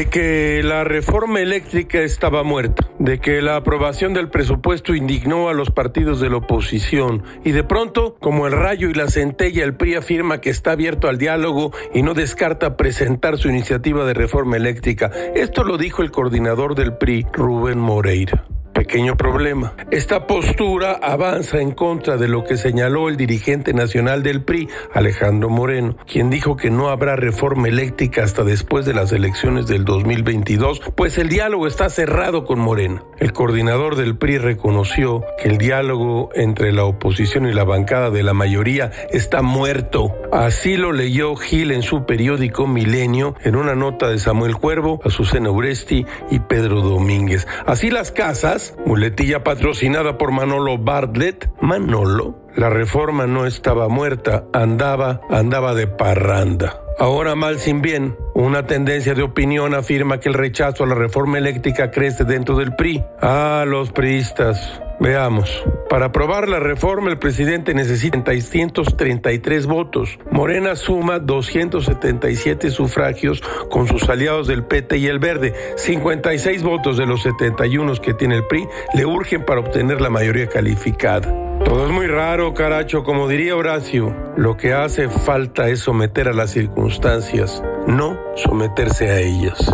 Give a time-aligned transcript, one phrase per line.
[0.00, 5.52] de que la reforma eléctrica estaba muerta, de que la aprobación del presupuesto indignó a
[5.52, 9.74] los partidos de la oposición y de pronto, como el rayo y la centella, el
[9.74, 14.56] PRI afirma que está abierto al diálogo y no descarta presentar su iniciativa de reforma
[14.56, 15.10] eléctrica.
[15.34, 18.49] Esto lo dijo el coordinador del PRI, Rubén Moreira.
[18.80, 19.74] Pequeño problema.
[19.90, 25.50] Esta postura avanza en contra de lo que señaló el dirigente nacional del PRI, Alejandro
[25.50, 30.80] Moreno, quien dijo que no habrá reforma eléctrica hasta después de las elecciones del 2022,
[30.96, 33.04] pues el diálogo está cerrado con Moreno.
[33.20, 38.22] El coordinador del PRI reconoció que el diálogo entre la oposición y la bancada de
[38.22, 40.14] la mayoría está muerto.
[40.32, 45.50] Así lo leyó Gil en su periódico Milenio en una nota de Samuel Cuervo, Azucena
[45.50, 47.46] Uresti y Pedro Domínguez.
[47.66, 51.50] Así las casas muletilla patrocinada por Manolo Bartlett.
[51.60, 56.80] Manolo, la reforma no estaba muerta, andaba, andaba de parranda.
[57.00, 61.38] Ahora mal sin bien, una tendencia de opinión afirma que el rechazo a la reforma
[61.38, 63.02] eléctrica crece dentro del PRI.
[63.22, 64.82] Ah, los priistas.
[65.00, 65.64] Veamos.
[65.88, 70.18] Para aprobar la reforma, el presidente necesita 633 votos.
[70.30, 73.40] Morena suma 277 sufragios
[73.70, 75.54] con sus aliados del PT y el Verde.
[75.76, 80.48] 56 votos de los 71 que tiene el PRI le urgen para obtener la mayoría
[80.48, 81.49] calificada.
[81.64, 83.04] Todo es muy raro, caracho.
[83.04, 89.20] Como diría Horacio, lo que hace falta es someter a las circunstancias, no someterse a
[89.20, 89.72] ellas.